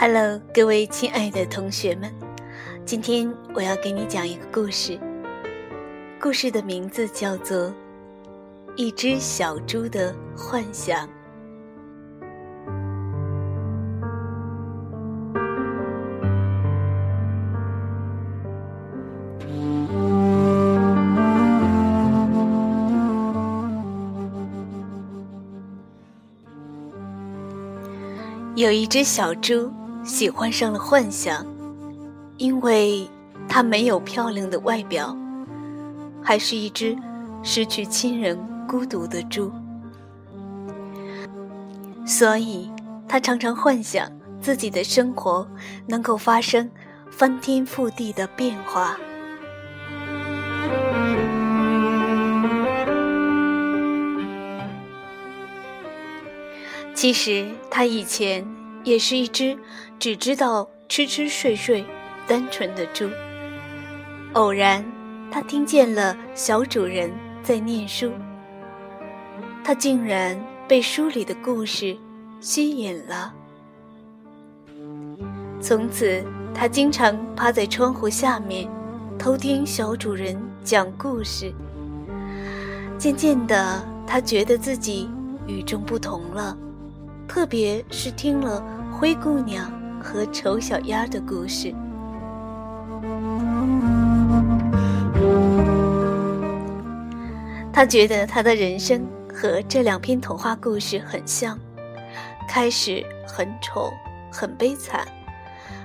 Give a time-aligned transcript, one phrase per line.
[0.00, 2.14] Hello，各位亲爱的同学们，
[2.84, 4.96] 今天我要给你讲一个故事。
[6.20, 7.66] 故事的名字叫做
[8.76, 11.04] 《一只小猪的幻想》。
[28.54, 29.72] 有一只小猪
[30.04, 31.46] 喜欢上了幻想，
[32.36, 33.08] 因为
[33.48, 35.16] 它没有漂亮的外表，
[36.22, 36.96] 还是一只
[37.42, 39.52] 失去亲人、孤独的猪，
[42.06, 42.70] 所以
[43.06, 45.46] 它常常幻想自己的生活
[45.86, 46.70] 能够发生
[47.10, 48.96] 翻天覆地的变化。
[56.94, 58.44] 其实他以前
[58.82, 59.56] 也是一只
[59.98, 61.84] 只知道吃吃睡睡、
[62.26, 63.08] 单纯的猪。
[64.34, 64.84] 偶然，
[65.30, 67.10] 他听见了小主人
[67.42, 68.12] 在念书，
[69.64, 70.38] 他竟然
[70.68, 71.96] 被书里的故事
[72.40, 73.34] 吸引了。
[75.60, 78.70] 从此，他经常趴在窗户下面，
[79.18, 81.52] 偷听小主人讲故事。
[82.96, 85.10] 渐渐的，他觉得自己
[85.46, 86.56] 与众不同了。
[87.26, 89.70] 特别是听了灰姑娘
[90.08, 91.70] 和丑小鸭的故事，
[97.70, 101.58] 他觉得他的人生和这两篇童话故事很像，
[102.48, 103.92] 开始很丑、
[104.32, 105.06] 很悲惨，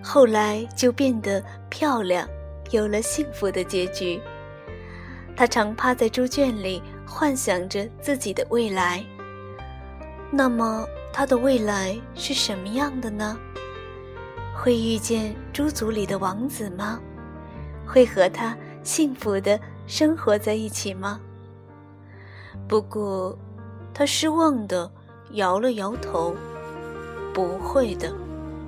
[0.00, 2.24] 后来就变得漂亮，
[2.70, 4.20] 有了幸福的结局。
[5.34, 9.04] 他常趴在猪圈里，幻想着自己的未来。
[10.30, 10.86] 那么。
[11.14, 13.36] 他的未来是什么样的呢？
[14.62, 17.00] 会遇见猪族里的王子吗？
[17.84, 19.58] 会和他幸福的
[19.88, 21.20] 生活在一起吗？
[22.68, 23.36] 不过，
[23.92, 24.88] 他失望的
[25.32, 26.36] 摇了摇头
[27.34, 28.14] ：“不会的，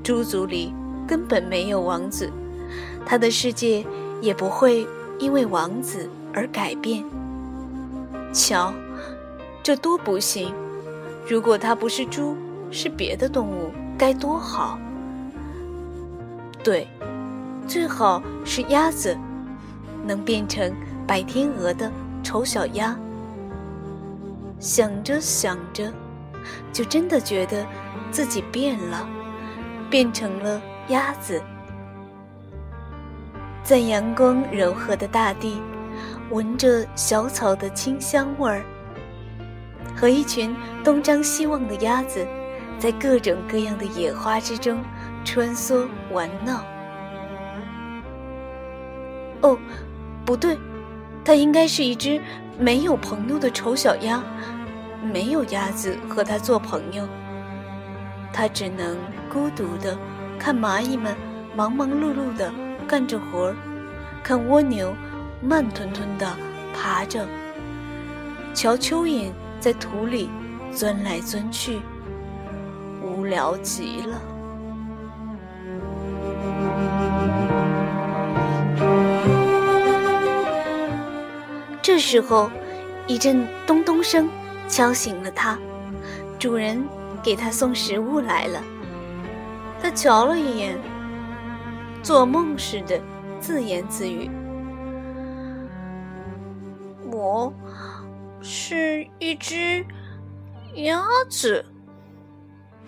[0.00, 0.72] 猪族里
[1.08, 2.30] 根本没有王子，
[3.04, 3.84] 他的世界
[4.20, 4.86] 也不会
[5.18, 7.04] 因为王子而改变。
[8.32, 8.72] 瞧，
[9.60, 10.54] 这多不幸！”
[11.26, 12.36] 如果他不是猪，
[12.70, 14.78] 是别的动物，该多好！
[16.62, 16.86] 对，
[17.66, 19.16] 最好是鸭子，
[20.06, 20.74] 能变成
[21.06, 21.90] 白天鹅的
[22.22, 22.94] 丑小鸭。
[24.58, 25.90] 想着想着，
[26.70, 27.66] 就真的觉得
[28.10, 29.08] 自己变了，
[29.88, 31.42] 变成了鸭子，
[33.62, 35.62] 在阳光柔和的大地，
[36.30, 38.62] 闻着小草的清香味儿。
[39.96, 40.54] 和一群
[40.84, 42.26] 东张西望的鸭子，
[42.78, 44.78] 在各种各样的野花之中
[45.24, 46.64] 穿梭玩闹。
[49.42, 49.58] 哦，
[50.24, 50.58] 不对，
[51.24, 52.20] 它应该是一只
[52.58, 54.22] 没有朋友的丑小鸭，
[55.02, 57.08] 没有鸭子和它做朋友，
[58.32, 58.96] 它只能
[59.32, 59.96] 孤独的
[60.38, 61.16] 看蚂蚁们
[61.54, 62.52] 忙忙碌碌的
[62.86, 63.56] 干着活儿，
[64.22, 64.94] 看蜗牛
[65.42, 66.26] 慢吞吞的
[66.74, 67.26] 爬着，
[68.54, 69.30] 瞧蚯蚓。
[69.60, 70.30] 在土里
[70.72, 71.82] 钻来钻去，
[73.02, 74.18] 无聊极了。
[81.92, 82.48] 这时候，
[83.08, 84.30] 一阵咚咚声
[84.68, 85.58] 敲醒了他，
[86.38, 86.80] 主人
[87.20, 88.62] 给他送食物来了。
[89.82, 90.78] 他瞧了一眼，
[92.00, 93.00] 做梦似的
[93.40, 94.30] 自言自语
[97.10, 97.52] ：“我。”
[98.40, 99.84] 是一只
[100.76, 101.64] 鸭子。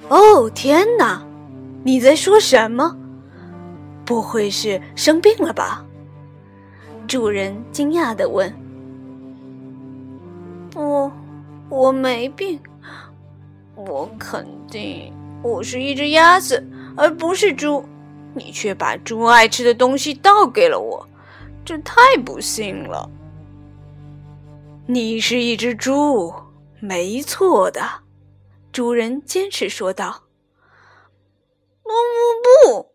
[0.09, 1.27] 哦，天哪！
[1.83, 2.97] 你在说什么？
[4.05, 5.85] 不会是生病了吧？
[7.09, 8.62] 主人惊讶的问。
[10.73, 11.13] 不，
[11.69, 12.59] 我没病。
[13.75, 16.67] 我肯定我是一只鸭子，
[16.97, 17.85] 而不是猪。
[18.35, 21.07] 你却把猪爱吃的东西倒给了我，
[21.65, 23.09] 这太不幸了。
[24.87, 26.33] 你是一只猪，
[26.81, 27.83] 没错的，
[28.73, 30.23] 主人坚持说道。
[31.83, 32.93] 不不不！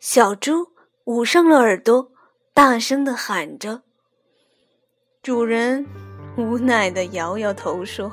[0.00, 0.68] 小猪
[1.04, 2.10] 捂上了耳朵，
[2.54, 3.82] 大声的喊着。
[5.22, 5.84] 主人
[6.38, 8.12] 无奈的摇摇头说：“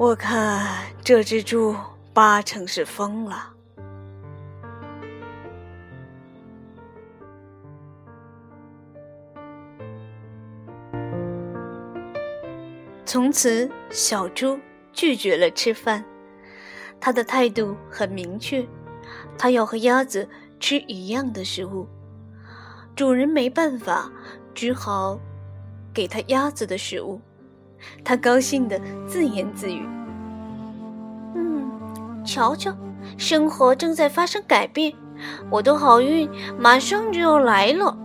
[0.00, 0.66] 我看
[1.02, 1.76] 这只猪
[2.14, 3.50] 八成是疯了。”
[13.04, 14.58] 从此，小猪
[14.90, 16.02] 拒绝了吃饭。
[16.98, 18.66] 他的态度很明确，
[19.36, 20.26] 它要和鸭子
[20.58, 21.86] 吃一样的食物。
[22.96, 24.10] 主人没办法，
[24.54, 25.20] 只好
[25.94, 27.20] 给他鸭子的食物。
[28.02, 29.86] 他高兴的自言自语
[31.34, 31.70] ：“嗯，
[32.24, 32.74] 瞧瞧，
[33.16, 34.92] 生活正在发生改变，
[35.50, 37.96] 我的好运马上就要来了。”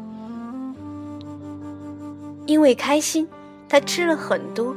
[2.45, 3.27] 因为开心，
[3.67, 4.75] 他吃了很多，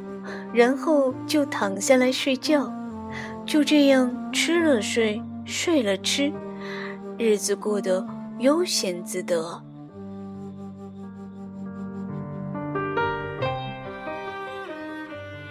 [0.52, 2.72] 然后就躺下来睡觉。
[3.44, 6.32] 就这样吃了睡，睡了吃，
[7.18, 8.06] 日子过得
[8.38, 9.60] 悠闲自得。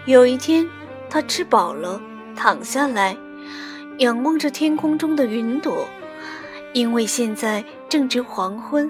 [0.06, 0.68] 有一天，
[1.10, 2.02] 他吃饱了，
[2.36, 3.16] 躺下来，
[4.00, 5.88] 仰望着天空中的云朵。
[6.74, 8.90] 因为现在正值黄昏，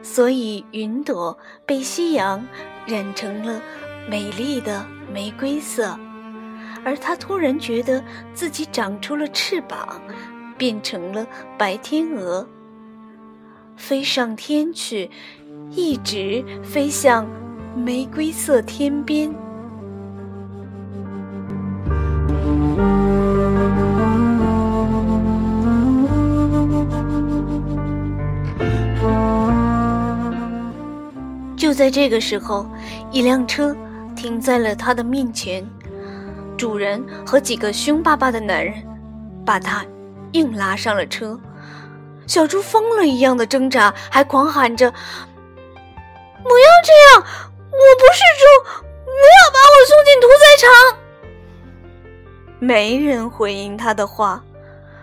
[0.00, 1.36] 所以云朵
[1.66, 2.46] 被夕阳
[2.86, 3.60] 染成了
[4.08, 5.98] 美丽的玫瑰色。
[6.84, 10.00] 而他突然觉得自己长出了翅膀，
[10.56, 11.26] 变成了
[11.58, 12.46] 白天鹅，
[13.74, 15.10] 飞上天去，
[15.70, 17.26] 一直飞向
[17.74, 19.34] 玫瑰色天边。
[31.74, 32.64] 就在这个时候，
[33.10, 33.76] 一辆车
[34.14, 35.68] 停在了他的面前。
[36.56, 38.74] 主人和几个凶巴巴的男人
[39.44, 39.84] 把他
[40.34, 41.36] 硬拉上了车。
[42.28, 44.88] 小猪疯了一样的挣扎，还狂喊着
[46.44, 47.26] ：“不要这样！
[47.72, 48.46] 我不是猪，
[49.02, 50.70] 不要把我送进屠宰场！”
[52.62, 54.40] 没人回应他的话。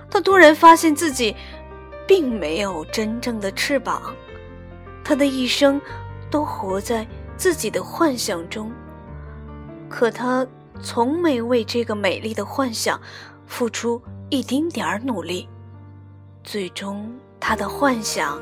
[0.10, 1.36] 他突然发现自己
[2.08, 4.16] 并没有真正的翅膀，
[5.04, 5.82] 他的一生
[6.32, 7.06] 都活在
[7.38, 8.72] 自己的幻想中。
[9.88, 10.48] 可他。
[10.84, 13.00] 从没为这个美丽的幻想
[13.46, 14.02] 付出
[14.32, 15.48] 一丁点儿努力，
[16.44, 18.42] 最终他的幻想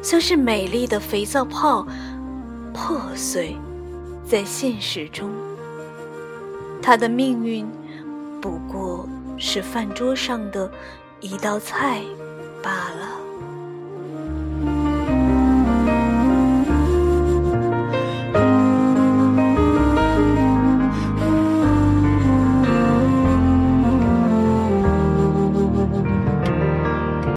[0.00, 1.84] 像是美丽的肥皂泡，
[2.72, 3.56] 破碎
[4.24, 5.30] 在现实中。
[6.80, 7.68] 他的命运
[8.40, 9.04] 不过
[9.36, 10.70] 是饭桌上的
[11.20, 12.02] 一道菜
[12.62, 13.19] 罢了。